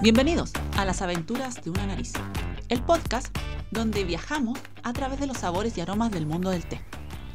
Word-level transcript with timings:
Bienvenidos 0.00 0.52
a 0.76 0.84
las 0.84 1.02
aventuras 1.02 1.56
de 1.64 1.70
una 1.70 1.84
nariz, 1.86 2.12
el 2.68 2.80
podcast 2.80 3.36
donde 3.72 4.04
viajamos 4.04 4.56
a 4.84 4.92
través 4.92 5.18
de 5.18 5.26
los 5.26 5.38
sabores 5.38 5.76
y 5.76 5.80
aromas 5.80 6.12
del 6.12 6.24
mundo 6.24 6.50
del 6.50 6.64
té. 6.64 6.80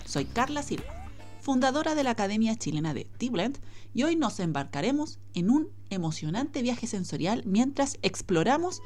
Soy 0.05 0.23
Carla 0.23 0.63
Silva, 0.63 1.09
fundadora 1.41 1.93
de 1.93 2.05
la 2.05 2.11
Academia 2.11 2.55
Chilena 2.55 2.93
de 2.93 3.03
Tea 3.17 3.31
Blend, 3.31 3.57
y 3.93 4.03
hoy 4.03 4.15
nos 4.15 4.39
embarcaremos 4.39 5.19
en 5.33 5.49
un 5.49 5.71
emocionante 5.89 6.61
viaje 6.61 6.87
sensorial 6.87 7.43
mientras 7.45 7.97
exploramos 8.01 8.81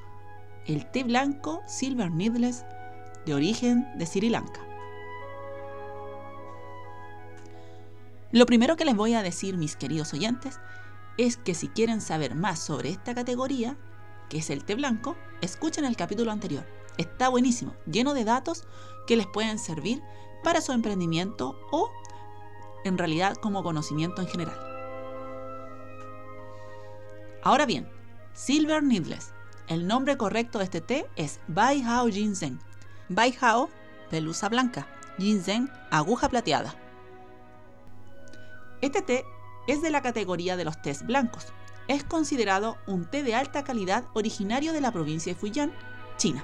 el 0.65 0.89
té 0.89 1.03
blanco 1.03 1.61
Silver 1.67 2.09
Needles 2.09 2.65
de 3.27 3.35
origen 3.35 3.87
de 3.99 4.07
Sri 4.07 4.29
Lanka. 4.29 4.59
Lo 8.31 8.47
primero 8.47 8.75
que 8.75 8.85
les 8.85 8.95
voy 8.95 9.13
a 9.13 9.21
decir, 9.21 9.55
mis 9.55 9.75
queridos 9.75 10.13
oyentes, 10.15 10.59
es 11.17 11.37
que 11.37 11.55
si 11.55 11.67
quieren 11.67 12.01
saber 12.01 12.35
más 12.35 12.59
sobre 12.59 12.89
esta 12.89 13.15
categoría, 13.15 13.77
que 14.29 14.37
es 14.37 14.49
el 14.49 14.63
té 14.63 14.75
blanco, 14.75 15.15
escuchen 15.41 15.85
el 15.85 15.95
capítulo 15.95 16.31
anterior. 16.31 16.65
Está 16.97 17.29
buenísimo, 17.29 17.75
lleno 17.85 18.13
de 18.13 18.23
datos 18.25 18.63
que 19.05 19.15
les 19.15 19.27
pueden 19.27 19.59
servir 19.59 20.01
para 20.43 20.61
su 20.61 20.71
emprendimiento 20.71 21.59
o 21.71 21.91
en 22.83 22.97
realidad 22.97 23.35
como 23.35 23.63
conocimiento 23.63 24.21
en 24.21 24.27
general. 24.27 24.57
Ahora 27.43 27.65
bien, 27.65 27.89
Silver 28.33 28.83
Needles. 28.83 29.33
El 29.67 29.87
nombre 29.87 30.17
correcto 30.17 30.59
de 30.59 30.65
este 30.65 30.81
té 30.81 31.09
es 31.15 31.39
Bai 31.47 31.81
Hao 31.81 32.07
Ginseng. 32.07 32.59
Bai 33.09 33.35
Hao, 33.41 33.69
pelusa 34.09 34.49
blanca. 34.49 34.87
Ginseng, 35.17 35.69
aguja 35.91 36.29
plateada. 36.29 36.75
Este 38.81 39.01
té 39.01 39.25
es 39.67 39.81
de 39.81 39.89
la 39.89 40.01
categoría 40.01 40.57
de 40.57 40.65
los 40.65 40.81
tés 40.81 41.05
blancos. 41.05 41.47
Es 41.87 42.03
considerado 42.03 42.77
un 42.87 43.05
té 43.05 43.23
de 43.23 43.35
alta 43.35 43.63
calidad 43.63 44.05
originario 44.13 44.73
de 44.73 44.81
la 44.81 44.91
provincia 44.91 45.33
de 45.33 45.39
Fujian, 45.39 45.71
China. 46.17 46.43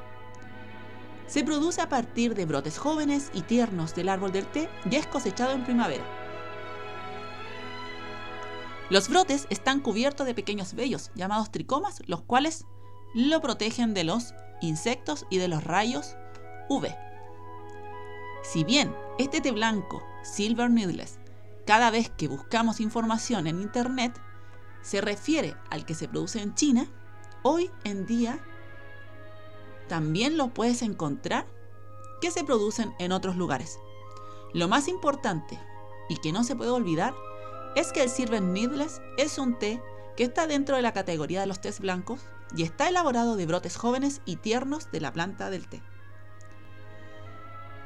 Se 1.27 1.43
produce 1.43 1.81
a 1.81 1.89
partir 1.89 2.35
de 2.35 2.45
brotes 2.45 2.77
jóvenes 2.77 3.31
y 3.33 3.41
tiernos 3.41 3.95
del 3.95 4.09
árbol 4.09 4.31
del 4.31 4.45
té 4.45 4.69
y 4.89 4.95
es 4.95 5.07
cosechado 5.07 5.53
en 5.53 5.63
primavera. 5.63 6.03
Los 8.89 9.09
brotes 9.09 9.47
están 9.49 9.80
cubiertos 9.80 10.27
de 10.27 10.35
pequeños 10.35 10.73
vellos 10.75 11.11
llamados 11.15 11.52
tricomas, 11.52 12.02
los 12.05 12.21
cuales 12.21 12.65
lo 13.15 13.41
protegen 13.41 13.93
de 13.93 14.03
los 14.03 14.33
insectos 14.61 15.25
y 15.30 15.37
de 15.37 15.47
los 15.47 15.63
rayos 15.63 16.15
UV. 16.69 16.87
Si 18.43 18.63
bien 18.63 18.93
este 19.17 19.41
té 19.41 19.52
blanco, 19.52 20.03
Silver 20.23 20.69
Needles, 20.69 21.19
cada 21.66 21.92
vez 21.92 22.09
que 22.09 22.28
buscamos 22.28 22.80
información 22.80 23.47
en 23.47 23.61
Internet 23.61 24.19
se 24.81 25.02
refiere 25.02 25.56
al 25.70 25.86
que 25.86 25.95
se 25.95 26.08
produce 26.08 26.42
en 26.42 26.55
China, 26.55 26.88
hoy 27.42 27.72
en 27.83 28.05
día 28.05 28.39
también 29.88 30.38
lo 30.38 30.50
puedes 30.53 30.81
encontrar 30.81 31.47
que 32.22 32.31
se 32.31 32.44
producen 32.44 32.94
en 33.00 33.11
otros 33.11 33.36
lugares. 33.36 33.78
Lo 34.53 34.67
más 34.67 34.88
importante 34.88 35.59
y 36.09 36.17
que 36.17 36.31
no 36.31 36.44
se 36.44 36.55
puede 36.55 36.72
olvidar 36.72 37.14
es 37.75 37.92
que 37.92 38.03
el 38.03 38.09
Silver 38.09 38.42
Needles 38.42 39.02
es 39.17 39.38
un 39.38 39.58
té 39.58 39.81
que 40.16 40.23
está 40.23 40.48
dentro 40.48 40.75
de 40.75 40.81
la 40.81 40.94
categoría 40.94 41.42
de 41.42 41.48
los 41.48 41.59
tés 41.59 41.80
blancos 41.80 42.22
y 42.55 42.64
está 42.64 42.88
elaborado 42.88 43.36
de 43.36 43.45
brotes 43.45 43.77
jóvenes 43.77 44.22
y 44.25 44.36
tiernos 44.36 44.92
de 44.92 45.02
la 45.02 45.11
planta 45.11 45.50
del 45.50 45.67
té. 45.67 45.81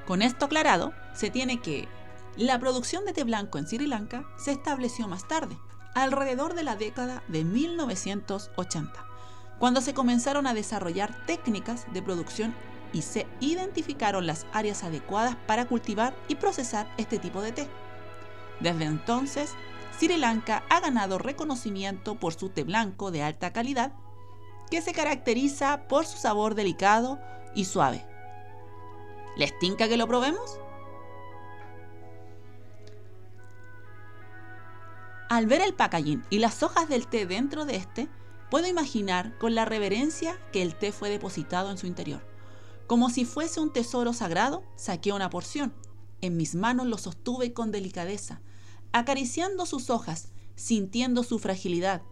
Con 0.06 0.22
esto 0.22 0.46
aclarado, 0.46 0.94
se 1.14 1.30
tiene 1.30 1.62
que 1.62 1.88
la 2.38 2.60
producción 2.60 3.04
de 3.04 3.14
té 3.14 3.24
blanco 3.24 3.58
en 3.58 3.68
Sri 3.68 3.88
Lanka 3.88 4.24
se 4.38 4.52
estableció 4.52 5.08
más 5.08 5.28
tarde, 5.28 5.58
alrededor 5.96 6.54
de 6.54 6.62
la 6.62 6.76
década 6.76 7.24
de 7.28 7.44
1980, 7.44 9.06
cuando 9.58 9.82
se 9.82 9.96
comenzaron 9.96 10.46
a 10.46 10.54
desarrollar 10.54 11.26
técnicas 11.26 11.92
de 11.94 12.04
producción 12.04 12.54
y 12.94 13.02
se 13.02 13.26
identificaron 13.40 14.28
las 14.28 14.46
áreas 14.54 14.84
adecuadas 14.84 15.36
para 15.48 15.66
cultivar 15.66 16.16
y 16.28 16.36
procesar 16.36 16.94
este 16.98 17.18
tipo 17.18 17.42
de 17.42 17.54
té. 17.54 17.68
Desde 18.60 18.86
entonces, 18.86 19.56
Sri 19.98 20.18
Lanka 20.18 20.64
ha 20.70 20.80
ganado 20.80 21.18
reconocimiento 21.18 22.20
por 22.20 22.36
su 22.36 22.50
té 22.50 22.64
blanco 22.64 23.10
de 23.10 23.24
alta 23.24 23.52
calidad, 23.52 23.94
que 24.70 24.84
se 24.84 24.94
caracteriza 24.94 25.88
por 25.88 26.06
su 26.06 26.20
sabor 26.20 26.54
delicado 26.54 27.20
y 27.56 27.66
suave. 27.66 28.06
¿Les 29.38 29.58
tinca 29.58 29.88
que 29.88 29.98
lo 29.98 30.08
probemos? 30.08 30.60
Al 35.30 35.46
ver 35.46 35.62
el 35.62 35.74
packaging 35.74 36.24
y 36.30 36.40
las 36.40 36.64
hojas 36.64 36.88
del 36.88 37.08
té 37.08 37.26
dentro 37.26 37.66
de 37.66 37.76
este, 37.76 38.08
puedo 38.50 38.66
imaginar 38.66 39.38
con 39.38 39.56
la 39.56 39.66
reverencia 39.66 40.40
que 40.54 40.62
el 40.62 40.76
té 40.76 40.94
fue 40.94 41.10
depositado 41.10 41.70
en 41.70 41.78
su 41.78 41.86
interior. 41.86 42.26
Como 42.88 43.10
si 43.10 43.26
fuese 43.26 43.60
un 43.60 43.74
tesoro 43.74 44.14
sagrado, 44.14 44.64
saqué 44.78 45.12
una 45.12 45.30
porción. 45.30 45.74
En 46.22 46.38
mis 46.38 46.56
manos 46.56 46.88
lo 46.88 46.98
sostuve 46.98 47.52
con 47.52 47.72
delicadeza, 47.72 48.42
acariciando 48.94 49.66
sus 49.66 49.90
hojas, 49.90 50.30
sintiendo 50.56 51.24
su 51.24 51.40
fragilidad, 51.40 52.04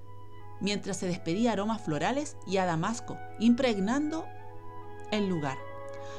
mientras 0.59 0.97
se 0.97 1.07
despedía 1.07 1.53
aromas 1.53 1.81
florales 1.81 2.35
y 2.45 2.57
a 2.57 2.65
damasco, 2.65 3.17
impregnando 3.39 4.25
el 5.11 5.29
lugar. 5.29 5.57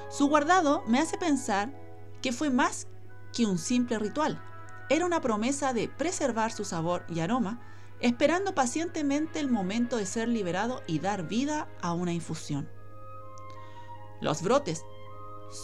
Su 0.09 0.29
guardado 0.29 0.83
me 0.87 0.99
hace 0.99 1.19
pensar 1.19 1.79
que 2.23 2.33
fue 2.33 2.49
más 2.49 2.87
que 3.35 3.45
un 3.45 3.59
simple 3.59 3.99
ritual, 3.99 4.43
era 4.89 5.07
una 5.07 5.21
promesa 5.21 5.73
de 5.73 5.89
preservar 5.89 6.53
su 6.53 6.65
sabor 6.65 7.05
y 7.09 7.21
aroma, 7.21 7.61
esperando 8.01 8.55
pacientemente 8.55 9.41
el 9.41 9.51
momento 9.51 9.97
de 9.97 10.07
ser 10.07 10.29
liberado 10.29 10.83
y 10.87 10.99
dar 10.99 11.27
vida 11.27 11.69
a 11.81 11.93
una 11.93 12.13
infusión. 12.13 12.69
Los 14.21 14.43
brotes 14.43 14.85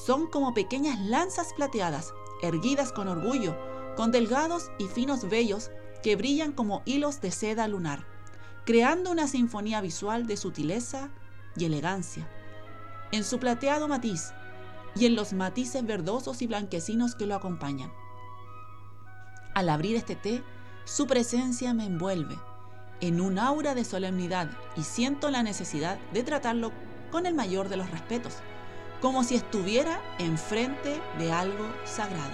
son 0.05 0.27
como 0.27 0.55
pequeñas 0.55 0.99
lanzas 1.01 1.53
plateadas, 1.55 2.13
erguidas 2.43 2.93
con 2.93 3.09
orgullo, 3.09 3.57
con 3.97 4.11
delgados 4.11 4.71
y 4.79 4.87
finos 4.87 5.29
vellos 5.29 5.71
que 6.03 6.17
brillan 6.17 6.53
como 6.53 6.83
hilos 6.85 7.21
de 7.21 7.31
seda 7.31 7.69
lunar, 7.69 8.07
creando 8.65 9.11
una 9.11 9.29
sinfonía 9.29 9.81
visual 9.81 10.27
de 10.27 10.37
sutileza 10.37 11.11
y 11.57 11.65
elegancia. 11.65 12.29
En 13.13 13.25
su 13.25 13.39
plateado 13.39 13.89
matiz 13.89 14.33
y 14.95 15.07
en 15.07 15.15
los 15.15 15.33
matices 15.33 15.85
verdosos 15.85 16.43
y 16.43 16.47
blanquecinos 16.47 17.15
que 17.15 17.27
lo 17.27 17.35
acompañan. 17.35 17.93
Al 19.55 19.69
abrir 19.69 19.97
este 19.97 20.17
té, 20.17 20.43
su 20.85 21.07
presencia 21.07 21.75
me 21.75 21.85
envuelve 21.85 22.39
en 23.01 23.21
un 23.21 23.39
aura 23.39 23.75
de 23.75 23.85
solemnidad 23.85 24.51
y 24.77 24.83
siento 24.83 25.31
la 25.31 25.43
necesidad 25.43 25.99
de 26.13 26.23
tratarlo 26.23 26.73
con 27.11 27.27
el 27.27 27.35
mayor 27.35 27.69
de 27.69 27.77
los 27.77 27.91
respetos, 27.91 28.37
como 29.03 29.25
si 29.25 29.35
estuviera 29.35 30.01
enfrente 30.19 31.03
de 31.19 31.33
algo 31.33 31.67
sagrado. 31.85 32.33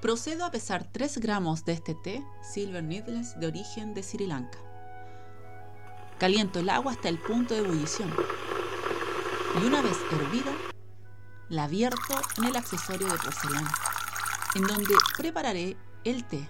Procedo 0.00 0.44
a 0.44 0.50
pesar 0.50 0.84
3 0.90 1.18
gramos 1.18 1.64
de 1.64 1.72
este 1.72 1.94
té 1.94 2.24
Silver 2.42 2.82
Needles 2.82 3.38
de 3.38 3.46
origen 3.46 3.92
de 3.92 4.02
Sri 4.02 4.26
Lanka. 4.26 4.58
Caliento 6.18 6.60
el 6.60 6.70
agua 6.70 6.92
hasta 6.92 7.08
el 7.08 7.18
punto 7.18 7.54
de 7.54 7.60
ebullición 7.60 8.12
y 9.60 9.66
una 9.66 9.82
vez 9.82 9.98
hervida 10.10 10.52
la 11.52 11.68
vierto 11.68 12.14
en 12.38 12.44
el 12.44 12.56
accesorio 12.56 13.06
de 13.08 13.18
porcelana, 13.18 13.74
en 14.54 14.62
donde 14.62 14.94
prepararé 15.18 15.76
el 16.02 16.26
té. 16.26 16.48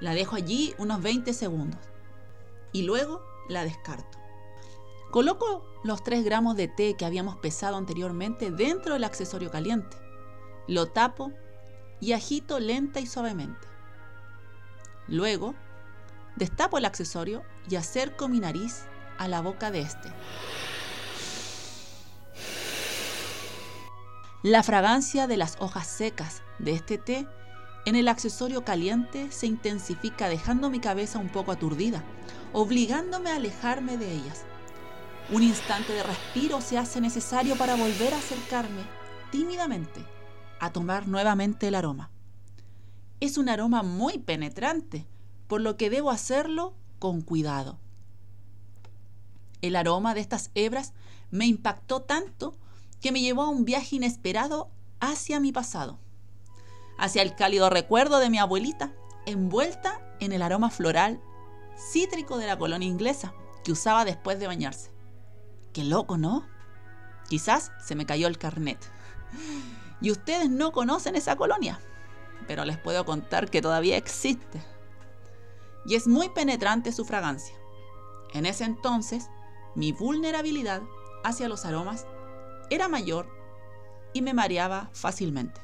La 0.00 0.14
dejo 0.14 0.36
allí 0.36 0.74
unos 0.78 1.02
20 1.02 1.34
segundos 1.34 1.78
y 2.72 2.84
luego 2.84 3.22
la 3.50 3.64
descarto. 3.64 4.18
Coloco 5.10 5.66
los 5.84 6.02
3 6.02 6.24
gramos 6.24 6.56
de 6.56 6.66
té 6.66 6.96
que 6.96 7.04
habíamos 7.04 7.36
pesado 7.36 7.76
anteriormente 7.76 8.50
dentro 8.50 8.94
del 8.94 9.04
accesorio 9.04 9.50
caliente. 9.50 9.98
Lo 10.66 10.86
tapo 10.86 11.30
y 12.00 12.12
agito 12.12 12.58
lenta 12.58 13.00
y 13.00 13.06
suavemente. 13.06 13.68
Luego, 15.08 15.54
destapo 16.36 16.78
el 16.78 16.86
accesorio 16.86 17.42
y 17.68 17.76
acerco 17.76 18.28
mi 18.28 18.40
nariz 18.40 18.86
a 19.18 19.28
la 19.28 19.42
boca 19.42 19.70
de 19.70 19.80
este. 19.80 20.10
La 24.42 24.64
fragancia 24.64 25.28
de 25.28 25.36
las 25.36 25.56
hojas 25.60 25.86
secas 25.86 26.42
de 26.58 26.72
este 26.72 26.98
té 26.98 27.28
en 27.86 27.94
el 27.94 28.08
accesorio 28.08 28.64
caliente 28.64 29.30
se 29.30 29.46
intensifica 29.46 30.28
dejando 30.28 30.68
mi 30.68 30.80
cabeza 30.80 31.20
un 31.20 31.28
poco 31.28 31.52
aturdida, 31.52 32.02
obligándome 32.52 33.30
a 33.30 33.36
alejarme 33.36 33.96
de 33.96 34.10
ellas. 34.10 34.42
Un 35.30 35.44
instante 35.44 35.92
de 35.92 36.02
respiro 36.02 36.60
se 36.60 36.76
hace 36.76 37.00
necesario 37.00 37.56
para 37.56 37.76
volver 37.76 38.14
a 38.14 38.18
acercarme 38.18 38.82
tímidamente 39.30 40.04
a 40.58 40.72
tomar 40.72 41.06
nuevamente 41.06 41.68
el 41.68 41.76
aroma. 41.76 42.10
Es 43.20 43.38
un 43.38 43.48
aroma 43.48 43.84
muy 43.84 44.18
penetrante, 44.18 45.06
por 45.46 45.60
lo 45.60 45.76
que 45.76 45.88
debo 45.88 46.10
hacerlo 46.10 46.74
con 46.98 47.20
cuidado. 47.20 47.78
El 49.60 49.76
aroma 49.76 50.14
de 50.14 50.20
estas 50.20 50.50
hebras 50.56 50.94
me 51.30 51.46
impactó 51.46 52.02
tanto 52.02 52.56
que 53.02 53.12
me 53.12 53.20
llevó 53.20 53.42
a 53.42 53.48
un 53.48 53.64
viaje 53.64 53.96
inesperado 53.96 54.70
hacia 55.00 55.40
mi 55.40 55.52
pasado, 55.52 55.98
hacia 56.96 57.20
el 57.22 57.34
cálido 57.34 57.68
recuerdo 57.68 58.20
de 58.20 58.30
mi 58.30 58.38
abuelita, 58.38 58.94
envuelta 59.26 60.00
en 60.20 60.32
el 60.32 60.40
aroma 60.40 60.70
floral 60.70 61.20
cítrico 61.76 62.38
de 62.38 62.46
la 62.46 62.56
colonia 62.56 62.88
inglesa 62.88 63.34
que 63.64 63.72
usaba 63.72 64.04
después 64.04 64.38
de 64.38 64.46
bañarse. 64.46 64.92
Qué 65.72 65.84
loco, 65.84 66.16
¿no? 66.16 66.46
Quizás 67.28 67.72
se 67.84 67.96
me 67.96 68.06
cayó 68.06 68.28
el 68.28 68.38
carnet. 68.38 68.78
Y 70.00 70.10
ustedes 70.10 70.48
no 70.48 70.72
conocen 70.72 71.16
esa 71.16 71.36
colonia, 71.36 71.80
pero 72.46 72.64
les 72.64 72.78
puedo 72.78 73.04
contar 73.04 73.50
que 73.50 73.62
todavía 73.62 73.96
existe. 73.96 74.62
Y 75.86 75.96
es 75.96 76.06
muy 76.06 76.28
penetrante 76.28 76.92
su 76.92 77.04
fragancia. 77.04 77.54
En 78.32 78.46
ese 78.46 78.64
entonces, 78.64 79.28
mi 79.74 79.90
vulnerabilidad 79.90 80.82
hacia 81.24 81.48
los 81.48 81.64
aromas 81.64 82.06
era 82.74 82.88
mayor 82.88 83.28
y 84.14 84.22
me 84.22 84.32
mareaba 84.32 84.88
fácilmente. 84.94 85.60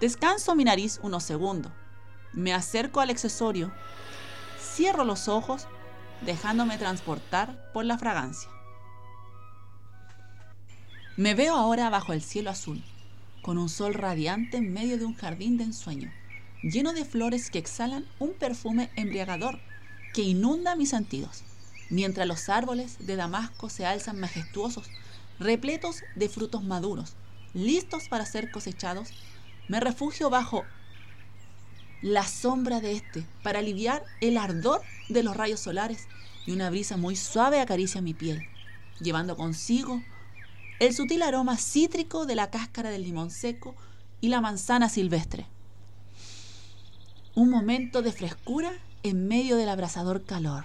Descanso 0.00 0.54
mi 0.54 0.64
nariz 0.64 0.98
unos 1.02 1.22
segundos, 1.22 1.70
me 2.32 2.54
acerco 2.54 3.00
al 3.00 3.10
accesorio, 3.10 3.70
cierro 4.58 5.04
los 5.04 5.28
ojos, 5.28 5.68
dejándome 6.22 6.78
transportar 6.78 7.70
por 7.72 7.84
la 7.84 7.98
fragancia. 7.98 8.48
Me 11.18 11.34
veo 11.34 11.56
ahora 11.56 11.90
bajo 11.90 12.14
el 12.14 12.22
cielo 12.22 12.48
azul, 12.48 12.82
con 13.42 13.58
un 13.58 13.68
sol 13.68 13.92
radiante 13.92 14.56
en 14.56 14.72
medio 14.72 14.96
de 14.96 15.04
un 15.04 15.14
jardín 15.14 15.58
de 15.58 15.64
ensueño, 15.64 16.10
lleno 16.62 16.94
de 16.94 17.04
flores 17.04 17.50
que 17.50 17.58
exhalan 17.58 18.06
un 18.18 18.32
perfume 18.32 18.90
embriagador 18.96 19.60
que 20.14 20.22
inunda 20.22 20.74
mis 20.74 20.88
sentidos, 20.88 21.44
mientras 21.92 22.26
los 22.26 22.48
árboles 22.48 22.96
de 23.06 23.16
Damasco 23.16 23.68
se 23.68 23.84
alzan 23.84 24.18
majestuosos, 24.18 24.88
repletos 25.38 26.02
de 26.16 26.30
frutos 26.30 26.64
maduros, 26.64 27.12
listos 27.52 28.08
para 28.08 28.24
ser 28.24 28.50
cosechados, 28.50 29.10
me 29.68 29.78
refugio 29.78 30.30
bajo 30.30 30.64
la 32.00 32.26
sombra 32.26 32.80
de 32.80 32.92
este 32.92 33.26
para 33.42 33.58
aliviar 33.58 34.04
el 34.22 34.38
ardor 34.38 34.80
de 35.10 35.22
los 35.22 35.36
rayos 35.36 35.60
solares 35.60 36.08
y 36.46 36.52
una 36.52 36.70
brisa 36.70 36.96
muy 36.96 37.14
suave 37.14 37.60
acaricia 37.60 38.00
mi 38.00 38.14
piel, 38.14 38.42
llevando 38.98 39.36
consigo 39.36 40.02
el 40.80 40.94
sutil 40.94 41.22
aroma 41.22 41.58
cítrico 41.58 42.24
de 42.24 42.36
la 42.36 42.50
cáscara 42.50 42.88
del 42.88 43.02
limón 43.02 43.30
seco 43.30 43.76
y 44.22 44.30
la 44.30 44.40
manzana 44.40 44.88
silvestre. 44.88 45.46
Un 47.34 47.50
momento 47.50 48.00
de 48.00 48.12
frescura 48.12 48.72
en 49.02 49.28
medio 49.28 49.56
del 49.56 49.68
abrasador 49.68 50.24
calor. 50.24 50.64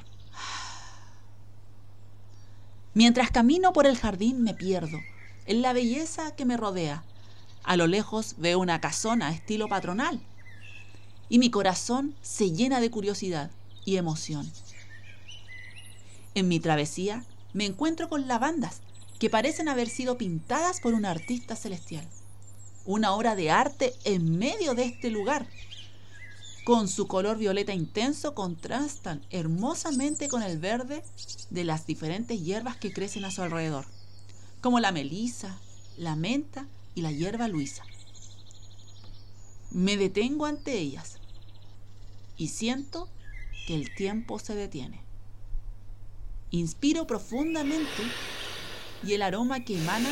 Mientras 2.97 3.29
camino 3.29 3.73
por 3.73 3.85
el 3.85 3.95
jardín 3.95 4.41
me 4.41 4.55
pierdo 4.55 4.99
en 5.45 5.61
la 5.61 5.71
belleza 5.71 6.35
que 6.35 6.45
me 6.45 6.57
rodea. 6.57 7.03
A 7.61 7.77
lo 7.77 7.85
lejos 7.85 8.33
veo 8.39 8.57
una 8.57 8.81
casona 8.81 9.29
estilo 9.29 9.67
patronal 9.67 10.19
y 11.29 11.38
mi 11.38 11.51
corazón 11.51 12.15
se 12.23 12.53
llena 12.53 12.81
de 12.81 12.89
curiosidad 12.89 13.51
y 13.85 13.97
emoción. 13.97 14.51
En 16.33 16.47
mi 16.47 16.59
travesía 16.59 17.23
me 17.53 17.65
encuentro 17.67 18.09
con 18.09 18.27
lavandas 18.27 18.81
que 19.19 19.29
parecen 19.29 19.69
haber 19.69 19.89
sido 19.89 20.17
pintadas 20.17 20.79
por 20.79 20.95
un 20.95 21.05
artista 21.05 21.55
celestial. 21.55 22.07
Una 22.83 23.13
obra 23.13 23.35
de 23.35 23.51
arte 23.51 23.93
en 24.05 24.39
medio 24.39 24.73
de 24.73 24.85
este 24.85 25.11
lugar. 25.11 25.45
Con 26.67 26.89
su 26.89 27.07
color 27.07 27.37
violeta 27.37 27.73
intenso 27.73 28.35
contrastan 28.35 29.25
hermosamente 29.29 30.27
con 30.27 30.43
el 30.43 30.59
verde 30.59 31.01
de 31.49 31.63
las 31.63 31.87
diferentes 31.87 32.43
hierbas 32.43 32.75
que 32.75 32.91
crecen 32.91 33.23
a 33.23 33.31
su 33.31 33.41
alrededor, 33.41 33.85
como 34.59 34.81
la 34.81 34.91
melisa, 34.91 35.57
la 35.95 36.17
menta 36.17 36.67
y 36.93 37.03
la 37.03 37.13
hierba 37.13 37.47
luisa. 37.47 37.85
Me 39.71 39.95
detengo 39.95 40.45
ante 40.45 40.77
ellas 40.77 41.19
y 42.35 42.49
siento 42.49 43.07
que 43.65 43.73
el 43.73 43.95
tiempo 43.95 44.37
se 44.37 44.53
detiene. 44.53 44.99
Inspiro 46.51 47.07
profundamente 47.07 48.03
y 49.03 49.13
el 49.13 49.21
aroma 49.21 49.63
que 49.63 49.79
emana 49.79 50.11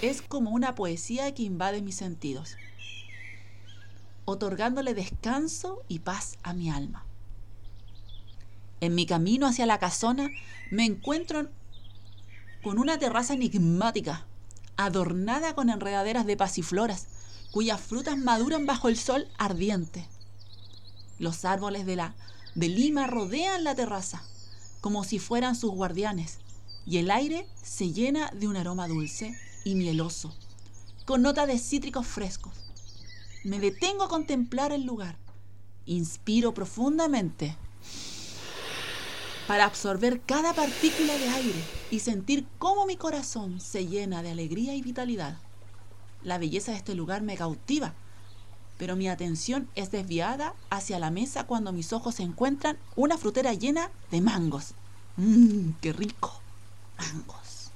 es 0.00 0.22
como 0.22 0.48
una 0.48 0.74
poesía 0.74 1.34
que 1.34 1.42
invade 1.42 1.82
mis 1.82 1.96
sentidos, 1.96 2.56
otorgándole 4.28 4.92
descanso 4.92 5.82
y 5.88 6.00
paz 6.00 6.36
a 6.42 6.52
mi 6.52 6.68
alma. 6.68 7.06
En 8.82 8.94
mi 8.94 9.06
camino 9.06 9.46
hacia 9.46 9.64
la 9.64 9.78
casona 9.78 10.28
me 10.70 10.84
encuentro 10.84 11.48
con 12.62 12.78
una 12.78 12.98
terraza 12.98 13.32
enigmática, 13.32 14.26
adornada 14.76 15.54
con 15.54 15.70
enredaderas 15.70 16.26
de 16.26 16.36
pasifloras, 16.36 17.06
cuyas 17.52 17.80
frutas 17.80 18.18
maduran 18.18 18.66
bajo 18.66 18.90
el 18.90 18.98
sol 18.98 19.26
ardiente. 19.38 20.06
Los 21.18 21.46
árboles 21.46 21.86
de 21.86 21.96
la 21.96 22.14
de 22.54 22.68
Lima 22.68 23.06
rodean 23.06 23.64
la 23.64 23.74
terraza, 23.74 24.22
como 24.82 25.04
si 25.04 25.18
fueran 25.18 25.56
sus 25.56 25.70
guardianes, 25.70 26.36
y 26.84 26.98
el 26.98 27.10
aire 27.10 27.48
se 27.62 27.94
llena 27.94 28.30
de 28.34 28.46
un 28.46 28.58
aroma 28.58 28.88
dulce 28.88 29.34
y 29.64 29.74
mieloso, 29.74 30.34
con 31.06 31.22
nota 31.22 31.46
de 31.46 31.58
cítricos 31.58 32.06
frescos. 32.06 32.67
Me 33.48 33.60
detengo 33.60 34.04
a 34.04 34.08
contemplar 34.10 34.72
el 34.72 34.84
lugar, 34.84 35.16
inspiro 35.86 36.52
profundamente 36.52 37.56
para 39.46 39.64
absorber 39.64 40.20
cada 40.20 40.52
partícula 40.52 41.16
de 41.16 41.28
aire 41.30 41.64
y 41.90 42.00
sentir 42.00 42.46
cómo 42.58 42.84
mi 42.84 42.98
corazón 42.98 43.58
se 43.58 43.86
llena 43.86 44.22
de 44.22 44.32
alegría 44.32 44.74
y 44.74 44.82
vitalidad. 44.82 45.38
La 46.22 46.36
belleza 46.36 46.72
de 46.72 46.76
este 46.76 46.94
lugar 46.94 47.22
me 47.22 47.38
cautiva, 47.38 47.94
pero 48.76 48.96
mi 48.96 49.08
atención 49.08 49.66
es 49.76 49.90
desviada 49.90 50.54
hacia 50.68 50.98
la 50.98 51.10
mesa 51.10 51.46
cuando 51.46 51.72
mis 51.72 51.94
ojos 51.94 52.20
encuentran 52.20 52.76
una 52.96 53.16
frutera 53.16 53.54
llena 53.54 53.90
de 54.10 54.20
mangos. 54.20 54.74
¡Mmm, 55.16 55.70
qué 55.80 55.94
rico! 55.94 56.38
mangos. 56.98 57.70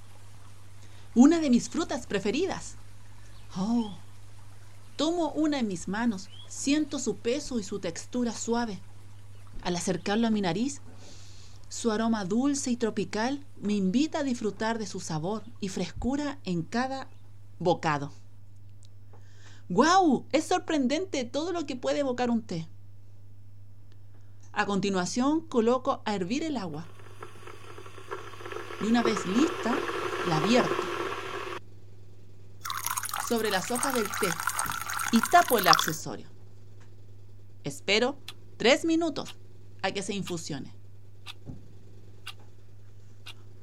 Una 1.15 1.41
de 1.41 1.49
mis 1.49 1.71
frutas 1.71 2.07
preferidas. 2.07 2.75
Oh, 3.57 3.97
tomo 4.97 5.33
una 5.33 5.59
en 5.59 5.69
mis 5.69 5.89
manos, 5.89 6.29
siento 6.49 6.99
su 6.99 7.17
peso 7.17 7.59
y 7.59 7.63
su 7.63 7.79
textura 7.79 8.33
suave. 8.33 8.81
Al 9.63 9.77
acercarlo 9.77 10.27
a 10.27 10.31
mi 10.31 10.41
nariz, 10.41 10.81
su 11.69 11.91
aroma 11.91 12.25
dulce 12.25 12.71
y 12.71 12.77
tropical 12.77 13.45
me 13.61 13.73
invita 13.73 14.19
a 14.19 14.25
disfrutar 14.25 14.79
de 14.79 14.87
su 14.87 15.01
sabor 15.01 15.43
y 15.61 15.69
frescura 15.69 16.39
en 16.45 16.63
cada 16.63 17.09
bocado. 17.59 18.13
¡Guau! 19.69 20.27
Es 20.33 20.45
sorprendente 20.45 21.25
todo 21.25 21.53
lo 21.53 21.65
que 21.65 21.77
puede 21.77 22.01
evocar 22.01 22.31
un 22.31 22.43
té. 22.43 22.69
A 24.53 24.67
continuación 24.67 25.41
coloco 25.41 26.03
a 26.05 26.15
hervir 26.15 26.43
el 26.43 26.59
agua 26.59 26.87
y 28.83 28.87
una 28.87 29.03
vez 29.03 29.25
lista, 29.27 29.75
la 30.29 30.41
vierto 30.41 30.92
sobre 33.33 33.51
las 33.51 33.71
hojas 33.71 33.95
del 33.95 34.05
té 34.05 34.29
y 35.11 35.19
tapo 35.31 35.59
el 35.59 35.67
accesorio. 35.67 36.29
Espero 37.65 38.19
tres 38.59 38.85
minutos 38.85 39.37
a 39.81 39.91
que 39.91 40.03
se 40.03 40.13
infusione. 40.13 40.77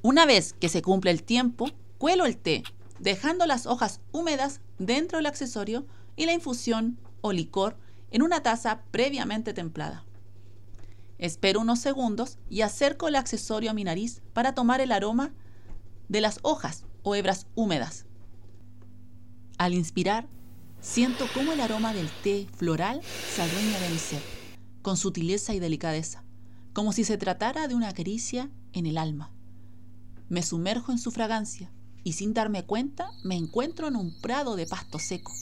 Una 0.02 0.26
vez 0.26 0.54
que 0.54 0.68
se 0.68 0.82
cumple 0.82 1.12
el 1.12 1.22
tiempo, 1.22 1.70
cuelo 1.98 2.26
el 2.26 2.36
té, 2.36 2.64
dejando 2.98 3.46
las 3.46 3.66
hojas 3.66 4.00
húmedas 4.10 4.60
dentro 4.80 5.18
del 5.18 5.26
accesorio 5.26 5.86
y 6.16 6.26
la 6.26 6.32
infusión 6.32 6.98
o 7.20 7.30
licor 7.30 7.76
en 8.10 8.22
una 8.22 8.42
taza 8.42 8.82
previamente 8.90 9.54
templada. 9.54 10.04
Espero 11.18 11.60
unos 11.60 11.78
segundos 11.78 12.38
y 12.48 12.62
acerco 12.62 13.06
el 13.06 13.14
accesorio 13.14 13.70
a 13.70 13.74
mi 13.74 13.84
nariz 13.84 14.20
para 14.32 14.52
tomar 14.52 14.80
el 14.80 14.90
aroma 14.90 15.32
de 16.08 16.22
las 16.22 16.40
hojas 16.42 16.86
o 17.04 17.14
hebras 17.14 17.46
húmedas. 17.54 18.06
Al 19.60 19.74
inspirar, 19.74 20.26
siento 20.80 21.26
cómo 21.34 21.52
el 21.52 21.60
aroma 21.60 21.92
del 21.92 22.08
té 22.22 22.48
floral 22.56 23.02
se 23.34 23.42
adueña 23.42 23.78
de 23.78 23.90
mi 23.90 23.98
ser, 23.98 24.22
con 24.80 24.96
sutileza 24.96 25.52
y 25.52 25.58
delicadeza, 25.58 26.24
como 26.72 26.94
si 26.94 27.04
se 27.04 27.18
tratara 27.18 27.68
de 27.68 27.74
una 27.74 27.92
caricia 27.92 28.48
en 28.72 28.86
el 28.86 28.96
alma. 28.96 29.30
Me 30.30 30.42
sumerjo 30.42 30.92
en 30.92 30.98
su 30.98 31.10
fragancia 31.10 31.70
y 32.04 32.14
sin 32.14 32.32
darme 32.32 32.64
cuenta 32.64 33.10
me 33.22 33.36
encuentro 33.36 33.88
en 33.88 33.96
un 33.96 34.18
prado 34.22 34.56
de 34.56 34.64
pasto 34.64 34.98
seco, 34.98 35.34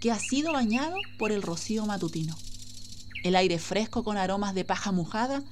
que 0.00 0.10
ha 0.10 0.18
sido 0.18 0.52
bañado 0.52 0.96
por 1.16 1.30
el 1.30 1.42
rocío 1.42 1.86
matutino 1.86 2.36
el 3.22 3.36
aire 3.36 3.60
fresco 3.60 4.02
con 4.02 4.16
aromas 4.16 4.52
de 4.56 4.64
paja 4.64 4.90
mojada 4.90 5.44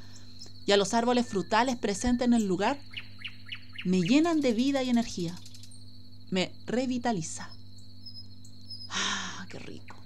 y 0.66 0.72
a 0.72 0.76
los 0.76 0.92
árboles 0.92 1.28
frutales 1.28 1.76
presentes 1.76 2.26
en 2.26 2.34
el 2.34 2.48
lugar 2.48 2.80
me 3.84 4.00
llenan 4.00 4.40
de 4.40 4.54
vida 4.54 4.82
y 4.82 4.90
energía. 4.90 5.38
Me 6.30 6.52
revitaliza. 6.66 7.50
¡Ah, 8.90 9.46
qué 9.50 9.58
rico! 9.58 9.96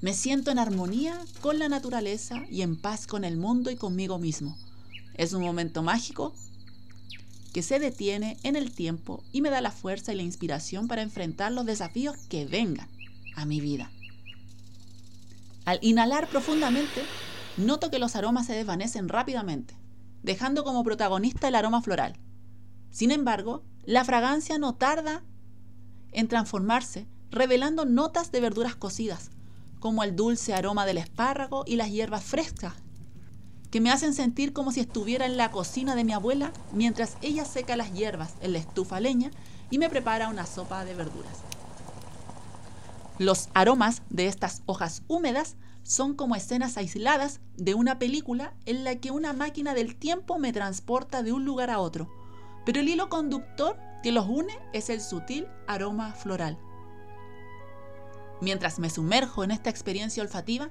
Me 0.00 0.12
siento 0.12 0.50
en 0.50 0.58
armonía 0.58 1.18
con 1.40 1.58
la 1.58 1.68
naturaleza 1.68 2.44
y 2.50 2.62
en 2.62 2.76
paz 2.76 3.06
con 3.06 3.24
el 3.24 3.36
mundo 3.36 3.70
y 3.70 3.76
conmigo 3.76 4.18
mismo. 4.18 4.56
Es 5.14 5.32
un 5.32 5.42
momento 5.42 5.82
mágico 5.82 6.34
que 7.52 7.62
se 7.62 7.78
detiene 7.78 8.36
en 8.42 8.54
el 8.54 8.70
tiempo 8.70 9.24
y 9.32 9.40
me 9.40 9.48
da 9.48 9.62
la 9.62 9.70
fuerza 9.70 10.12
y 10.12 10.16
la 10.16 10.22
inspiración 10.22 10.88
para 10.88 11.00
enfrentar 11.00 11.52
los 11.52 11.64
desafíos 11.64 12.16
que 12.28 12.44
vengan 12.44 12.88
a 13.34 13.46
mi 13.46 13.60
vida. 13.60 13.90
Al 15.64 15.78
inhalar 15.80 16.28
profundamente, 16.28 17.02
noto 17.56 17.90
que 17.90 17.98
los 17.98 18.14
aromas 18.14 18.46
se 18.46 18.52
desvanecen 18.52 19.08
rápidamente, 19.08 19.74
dejando 20.22 20.64
como 20.64 20.84
protagonista 20.84 21.48
el 21.48 21.54
aroma 21.54 21.80
floral. 21.80 22.18
Sin 22.90 23.10
embargo, 23.10 23.64
la 23.84 24.04
fragancia 24.04 24.58
no 24.58 24.74
tarda 24.74 25.24
en 26.16 26.28
transformarse, 26.28 27.06
revelando 27.30 27.84
notas 27.84 28.32
de 28.32 28.40
verduras 28.40 28.74
cocidas, 28.74 29.30
como 29.78 30.02
el 30.02 30.16
dulce 30.16 30.54
aroma 30.54 30.86
del 30.86 30.96
espárrago 30.98 31.62
y 31.66 31.76
las 31.76 31.90
hierbas 31.90 32.24
frescas, 32.24 32.72
que 33.70 33.82
me 33.82 33.90
hacen 33.90 34.14
sentir 34.14 34.54
como 34.54 34.72
si 34.72 34.80
estuviera 34.80 35.26
en 35.26 35.36
la 35.36 35.50
cocina 35.50 35.94
de 35.94 36.04
mi 36.04 36.14
abuela 36.14 36.52
mientras 36.72 37.18
ella 37.20 37.44
seca 37.44 37.76
las 37.76 37.92
hierbas 37.92 38.34
en 38.40 38.54
la 38.54 38.58
estufa 38.58 38.98
leña 38.98 39.30
y 39.70 39.76
me 39.76 39.90
prepara 39.90 40.28
una 40.28 40.46
sopa 40.46 40.86
de 40.86 40.94
verduras. 40.94 41.38
Los 43.18 43.50
aromas 43.52 44.00
de 44.08 44.26
estas 44.26 44.62
hojas 44.64 45.02
húmedas 45.08 45.56
son 45.82 46.14
como 46.14 46.34
escenas 46.34 46.78
aisladas 46.78 47.40
de 47.56 47.74
una 47.74 47.98
película 47.98 48.54
en 48.64 48.84
la 48.84 48.96
que 48.96 49.10
una 49.10 49.34
máquina 49.34 49.74
del 49.74 49.96
tiempo 49.96 50.38
me 50.38 50.54
transporta 50.54 51.22
de 51.22 51.32
un 51.32 51.44
lugar 51.44 51.68
a 51.68 51.78
otro, 51.78 52.10
pero 52.64 52.80
el 52.80 52.88
hilo 52.88 53.10
conductor 53.10 53.78
que 54.02 54.12
los 54.12 54.26
une 54.26 54.58
es 54.72 54.90
el 54.90 55.00
sutil 55.00 55.46
aroma 55.66 56.12
floral. 56.12 56.58
Mientras 58.40 58.78
me 58.78 58.90
sumerjo 58.90 59.44
en 59.44 59.50
esta 59.50 59.70
experiencia 59.70 60.22
olfativa, 60.22 60.70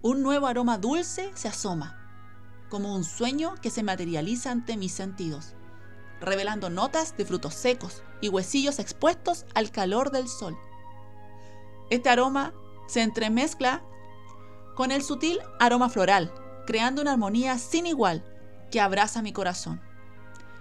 un 0.00 0.22
nuevo 0.22 0.46
aroma 0.46 0.78
dulce 0.78 1.30
se 1.34 1.48
asoma, 1.48 1.98
como 2.70 2.94
un 2.94 3.04
sueño 3.04 3.54
que 3.60 3.70
se 3.70 3.82
materializa 3.82 4.50
ante 4.50 4.76
mis 4.76 4.92
sentidos, 4.92 5.54
revelando 6.20 6.70
notas 6.70 7.16
de 7.16 7.24
frutos 7.24 7.54
secos 7.54 8.02
y 8.20 8.28
huesillos 8.28 8.78
expuestos 8.78 9.44
al 9.54 9.70
calor 9.70 10.10
del 10.10 10.28
sol. 10.28 10.56
Este 11.90 12.08
aroma 12.08 12.54
se 12.88 13.02
entremezcla 13.02 13.82
con 14.74 14.90
el 14.90 15.02
sutil 15.02 15.38
aroma 15.60 15.90
floral, 15.90 16.32
creando 16.66 17.02
una 17.02 17.12
armonía 17.12 17.58
sin 17.58 17.86
igual 17.86 18.24
que 18.70 18.80
abraza 18.80 19.20
mi 19.20 19.32
corazón. 19.32 19.82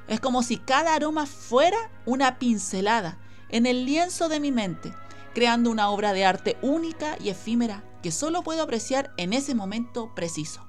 Es 0.07 0.19
como 0.19 0.43
si 0.43 0.57
cada 0.57 0.95
aroma 0.95 1.25
fuera 1.25 1.77
una 2.05 2.39
pincelada 2.39 3.17
en 3.49 3.65
el 3.65 3.85
lienzo 3.85 4.29
de 4.29 4.39
mi 4.39 4.51
mente, 4.51 4.93
creando 5.33 5.69
una 5.69 5.89
obra 5.89 6.13
de 6.13 6.25
arte 6.25 6.57
única 6.61 7.15
y 7.19 7.29
efímera 7.29 7.83
que 8.01 8.11
solo 8.11 8.41
puedo 8.41 8.63
apreciar 8.63 9.13
en 9.17 9.33
ese 9.33 9.55
momento 9.55 10.13
preciso. 10.15 10.65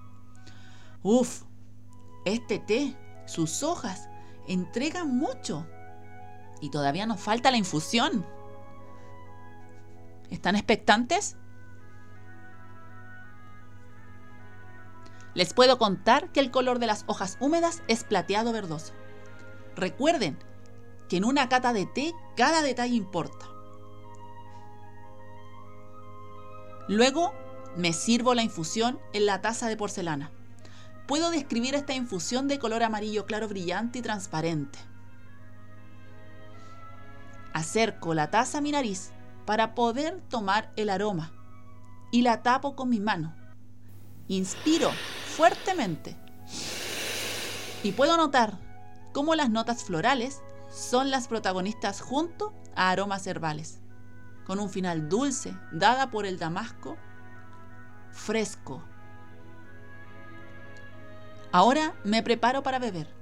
Uf, 1.02 1.42
este 2.24 2.58
té, 2.58 2.96
sus 3.26 3.62
hojas, 3.62 4.08
entregan 4.46 5.16
mucho. 5.16 5.66
Y 6.60 6.70
todavía 6.70 7.06
nos 7.06 7.20
falta 7.20 7.50
la 7.50 7.56
infusión. 7.56 8.24
¿Están 10.30 10.54
expectantes? 10.54 11.36
Les 15.34 15.54
puedo 15.54 15.78
contar 15.78 16.30
que 16.30 16.40
el 16.40 16.50
color 16.50 16.78
de 16.78 16.86
las 16.86 17.04
hojas 17.06 17.36
húmedas 17.40 17.82
es 17.88 18.04
plateado 18.04 18.52
verdoso. 18.52 18.92
Recuerden 19.76 20.38
que 21.08 21.16
en 21.16 21.24
una 21.24 21.48
cata 21.48 21.72
de 21.72 21.86
té 21.86 22.12
cada 22.36 22.62
detalle 22.62 22.94
importa. 22.94 23.46
Luego 26.88 27.32
me 27.76 27.92
sirvo 27.92 28.34
la 28.34 28.42
infusión 28.42 28.98
en 29.12 29.26
la 29.26 29.40
taza 29.40 29.68
de 29.68 29.76
porcelana. 29.76 30.30
Puedo 31.06 31.30
describir 31.30 31.74
esta 31.74 31.94
infusión 31.94 32.48
de 32.48 32.58
color 32.58 32.82
amarillo 32.82 33.26
claro 33.26 33.48
brillante 33.48 33.98
y 33.98 34.02
transparente. 34.02 34.78
Acerco 37.52 38.14
la 38.14 38.30
taza 38.30 38.58
a 38.58 38.60
mi 38.60 38.72
nariz 38.72 39.10
para 39.44 39.74
poder 39.74 40.20
tomar 40.28 40.72
el 40.76 40.90
aroma 40.90 41.32
y 42.10 42.22
la 42.22 42.42
tapo 42.42 42.76
con 42.76 42.88
mi 42.88 43.00
mano. 43.00 43.34
Inspiro 44.28 44.90
fuertemente 45.36 46.16
y 47.82 47.92
puedo 47.92 48.16
notar 48.16 48.58
cómo 49.12 49.34
las 49.34 49.50
notas 49.50 49.84
florales 49.84 50.42
son 50.70 51.10
las 51.10 51.28
protagonistas 51.28 52.00
junto 52.00 52.54
a 52.74 52.90
aromas 52.90 53.26
herbales, 53.26 53.80
con 54.46 54.58
un 54.58 54.70
final 54.70 55.08
dulce 55.08 55.54
dada 55.70 56.10
por 56.10 56.26
el 56.26 56.38
damasco 56.38 56.96
fresco. 58.10 58.82
Ahora 61.50 61.94
me 62.04 62.22
preparo 62.22 62.62
para 62.62 62.78
beber. 62.78 63.14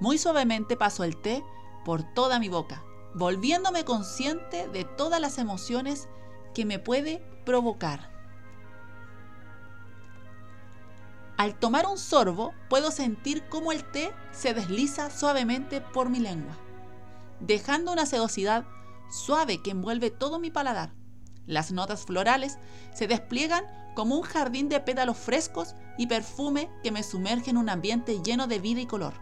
Muy 0.00 0.18
suavemente 0.18 0.76
paso 0.76 1.02
el 1.04 1.16
té 1.20 1.42
por 1.84 2.02
toda 2.14 2.38
mi 2.38 2.48
boca, 2.48 2.84
volviéndome 3.14 3.84
consciente 3.84 4.68
de 4.68 4.84
todas 4.84 5.20
las 5.20 5.38
emociones 5.38 6.08
que 6.54 6.64
me 6.64 6.78
puede 6.78 7.18
provocar. 7.44 8.13
Al 11.36 11.58
tomar 11.58 11.86
un 11.86 11.98
sorbo, 11.98 12.54
puedo 12.68 12.90
sentir 12.90 13.42
cómo 13.48 13.72
el 13.72 13.82
té 13.84 14.12
se 14.30 14.54
desliza 14.54 15.10
suavemente 15.10 15.80
por 15.80 16.08
mi 16.08 16.20
lengua, 16.20 16.56
dejando 17.40 17.92
una 17.92 18.06
sedosidad 18.06 18.64
suave 19.10 19.60
que 19.60 19.72
envuelve 19.72 20.10
todo 20.10 20.38
mi 20.38 20.50
paladar. 20.50 20.92
Las 21.46 21.72
notas 21.72 22.04
florales 22.04 22.58
se 22.94 23.08
despliegan 23.08 23.64
como 23.94 24.16
un 24.16 24.22
jardín 24.22 24.68
de 24.68 24.80
pétalos 24.80 25.18
frescos 25.18 25.74
y 25.98 26.06
perfume 26.06 26.70
que 26.82 26.92
me 26.92 27.02
sumerge 27.02 27.50
en 27.50 27.56
un 27.56 27.68
ambiente 27.68 28.20
lleno 28.22 28.46
de 28.46 28.60
vida 28.60 28.80
y 28.80 28.86
color. 28.86 29.14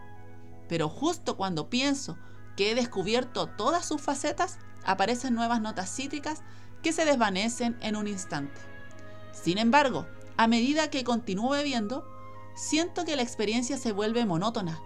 Pero 0.69 0.89
justo 0.89 1.35
cuando 1.35 1.69
pienso 1.69 2.17
que 2.55 2.71
he 2.71 2.75
descubierto 2.75 3.47
todas 3.47 3.85
sus 3.85 4.01
facetas, 4.01 4.59
aparecen 4.85 5.33
nuevas 5.33 5.61
notas 5.61 5.93
cítricas 5.93 6.41
que 6.83 6.93
se 6.93 7.05
desvanecen 7.05 7.77
en 7.81 7.95
un 7.95 8.07
instante. 8.07 8.59
Sin 9.31 9.57
embargo, 9.57 10.07
a 10.37 10.47
medida 10.47 10.89
que 10.89 11.03
continúo 11.03 11.51
bebiendo, 11.51 12.07
siento 12.55 13.05
que 13.05 13.15
la 13.15 13.21
experiencia 13.21 13.77
se 13.77 13.91
vuelve 13.91 14.25
monótona, 14.25 14.81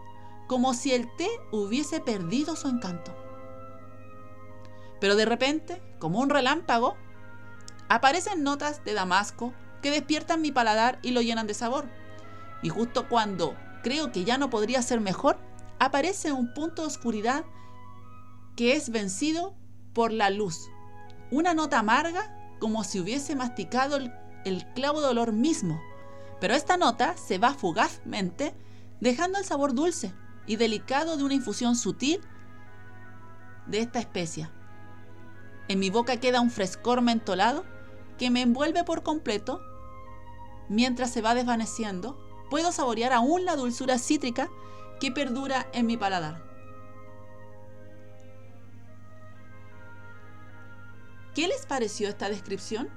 como 0.47 0.73
si 0.73 0.93
el 0.93 1.13
té 1.15 1.27
hubiese 1.51 1.99
perdido 1.99 2.55
su 2.55 2.67
encanto. 2.67 3.15
Pero 4.99 5.15
de 5.15 5.25
repente, 5.25 5.81
como 5.99 6.19
un 6.19 6.29
relámpago, 6.29 6.95
aparecen 7.89 8.43
notas 8.43 8.83
de 8.83 8.93
damasco 8.93 9.53
que 9.81 9.91
despiertan 9.91 10.41
mi 10.41 10.51
paladar 10.51 10.99
y 11.01 11.11
lo 11.11 11.21
llenan 11.21 11.47
de 11.47 11.53
sabor. 11.53 11.85
Y 12.63 12.69
justo 12.69 13.07
cuando 13.07 13.55
creo 13.83 14.11
que 14.11 14.23
ya 14.23 14.37
no 14.37 14.49
podría 14.49 14.81
ser 14.81 14.99
mejor, 14.99 15.37
aparece 15.79 16.31
un 16.31 16.53
punto 16.53 16.81
de 16.81 16.87
oscuridad 16.87 17.45
que 18.55 18.73
es 18.75 18.89
vencido 18.89 19.55
por 19.93 20.11
la 20.11 20.29
luz. 20.29 20.67
Una 21.29 21.53
nota 21.53 21.79
amarga 21.79 22.33
como 22.59 22.83
si 22.83 22.99
hubiese 22.99 23.35
masticado 23.35 23.97
el 23.97 24.11
el 24.47 24.65
clavo 24.73 25.01
de 25.01 25.07
olor 25.07 25.33
mismo, 25.33 25.81
pero 26.39 26.53
esta 26.53 26.77
nota 26.77 27.17
se 27.17 27.37
va 27.37 27.53
fugazmente 27.53 28.55
dejando 28.99 29.37
el 29.37 29.45
sabor 29.45 29.73
dulce 29.73 30.13
y 30.45 30.55
delicado 30.55 31.17
de 31.17 31.23
una 31.23 31.33
infusión 31.33 31.75
sutil 31.75 32.21
de 33.65 33.79
esta 33.79 33.99
especia. 33.99 34.51
En 35.67 35.79
mi 35.79 35.89
boca 35.89 36.17
queda 36.17 36.41
un 36.41 36.51
frescor 36.51 37.01
mentolado 37.01 37.65
que 38.17 38.29
me 38.29 38.41
envuelve 38.41 38.83
por 38.83 39.03
completo. 39.03 39.61
Mientras 40.69 41.11
se 41.11 41.21
va 41.21 41.35
desvaneciendo, 41.35 42.17
puedo 42.49 42.71
saborear 42.71 43.13
aún 43.13 43.45
la 43.45 43.55
dulzura 43.55 43.99
cítrica 43.99 44.49
que 44.99 45.11
perdura 45.11 45.67
en 45.73 45.85
mi 45.85 45.97
paladar. 45.97 46.43
¿Qué 51.35 51.47
les 51.47 51.65
pareció 51.65 52.09
esta 52.09 52.29
descripción? 52.29 52.89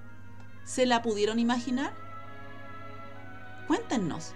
¿Se 0.65 0.87
la 0.87 1.03
pudieron 1.03 1.39
imaginar? 1.39 1.95
Cuéntenos. 3.67 4.33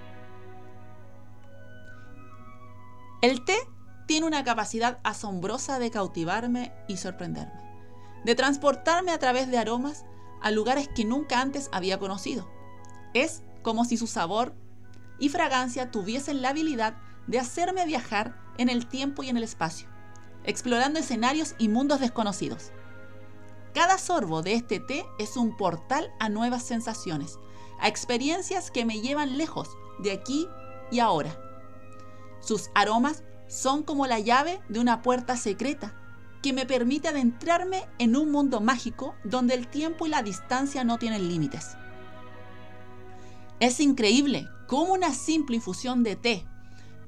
El 3.22 3.44
té 3.44 3.56
tiene 4.06 4.26
una 4.26 4.44
capacidad 4.44 4.98
asombrosa 5.02 5.78
de 5.78 5.90
cautivarme 5.90 6.72
y 6.88 6.98
sorprenderme, 6.98 7.60
de 8.24 8.34
transportarme 8.34 9.12
a 9.12 9.18
través 9.18 9.50
de 9.50 9.58
aromas 9.58 10.04
a 10.42 10.50
lugares 10.50 10.88
que 10.94 11.04
nunca 11.04 11.40
antes 11.40 11.70
había 11.72 11.98
conocido. 11.98 12.46
Es 13.14 13.42
como 13.62 13.84
si 13.86 13.96
su 13.96 14.06
sabor 14.06 14.54
y 15.18 15.30
fragancia 15.30 15.90
tuviesen 15.90 16.42
la 16.42 16.50
habilidad 16.50 16.94
de 17.26 17.38
hacerme 17.38 17.86
viajar 17.86 18.36
en 18.58 18.68
el 18.68 18.86
tiempo 18.86 19.22
y 19.22 19.30
en 19.30 19.38
el 19.38 19.42
espacio, 19.42 19.88
explorando 20.44 20.98
escenarios 20.98 21.54
y 21.58 21.68
mundos 21.68 22.00
desconocidos. 22.00 22.72
Cada 23.74 23.98
sorbo 23.98 24.40
de 24.40 24.54
este 24.54 24.78
té 24.78 25.04
es 25.18 25.36
un 25.36 25.56
portal 25.56 26.14
a 26.20 26.28
nuevas 26.28 26.62
sensaciones, 26.62 27.40
a 27.80 27.88
experiencias 27.88 28.70
que 28.70 28.84
me 28.84 29.00
llevan 29.00 29.36
lejos 29.36 29.68
de 29.98 30.12
aquí 30.12 30.48
y 30.92 31.00
ahora. 31.00 31.36
Sus 32.40 32.70
aromas 32.74 33.24
son 33.48 33.82
como 33.82 34.06
la 34.06 34.20
llave 34.20 34.60
de 34.68 34.78
una 34.78 35.02
puerta 35.02 35.36
secreta 35.36 35.92
que 36.40 36.52
me 36.52 36.66
permite 36.66 37.08
adentrarme 37.08 37.84
en 37.98 38.16
un 38.16 38.30
mundo 38.30 38.60
mágico 38.60 39.16
donde 39.24 39.54
el 39.54 39.66
tiempo 39.66 40.06
y 40.06 40.10
la 40.10 40.22
distancia 40.22 40.84
no 40.84 40.98
tienen 40.98 41.28
límites. 41.28 41.76
Es 43.58 43.80
increíble 43.80 44.46
cómo 44.68 44.92
una 44.92 45.12
simple 45.12 45.56
infusión 45.56 46.04
de 46.04 46.14
té 46.14 46.46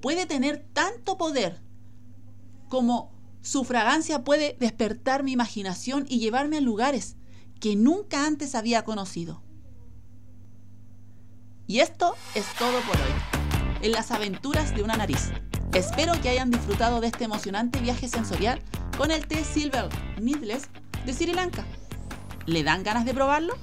puede 0.02 0.26
tener 0.26 0.66
tanto 0.72 1.16
poder 1.16 1.62
como 2.68 3.15
su 3.46 3.62
fragancia 3.62 4.24
puede 4.24 4.56
despertar 4.58 5.22
mi 5.22 5.30
imaginación 5.30 6.04
y 6.08 6.18
llevarme 6.18 6.56
a 6.56 6.60
lugares 6.60 7.14
que 7.60 7.76
nunca 7.76 8.26
antes 8.26 8.56
había 8.56 8.82
conocido. 8.82 9.40
Y 11.68 11.78
esto 11.78 12.16
es 12.34 12.44
todo 12.58 12.80
por 12.80 12.96
hoy, 12.96 13.82
en 13.82 13.92
las 13.92 14.10
aventuras 14.10 14.74
de 14.74 14.82
una 14.82 14.96
nariz. 14.96 15.30
Espero 15.74 16.20
que 16.20 16.28
hayan 16.28 16.50
disfrutado 16.50 17.00
de 17.00 17.06
este 17.06 17.22
emocionante 17.22 17.78
viaje 17.78 18.08
sensorial 18.08 18.60
con 18.98 19.12
el 19.12 19.28
té 19.28 19.44
Silver 19.44 19.90
Needles 20.20 20.64
de 21.04 21.12
Sri 21.12 21.32
Lanka. 21.32 21.64
¿Le 22.46 22.64
dan 22.64 22.82
ganas 22.82 23.04
de 23.04 23.14
probarlo? 23.14 23.56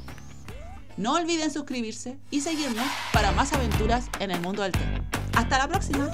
No 0.96 1.16
olviden 1.16 1.52
suscribirse 1.52 2.18
y 2.32 2.40
seguirnos 2.40 2.88
para 3.12 3.34
más 3.34 3.52
aventuras 3.52 4.06
en 4.20 4.32
el 4.32 4.40
mundo 4.40 4.62
del 4.62 4.72
té. 4.72 4.86
¡Hasta 5.34 5.58
la 5.58 5.68
próxima! 5.68 6.10